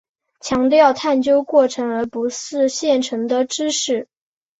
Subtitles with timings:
[0.39, 4.07] 强调探究过程而不是现成的知识。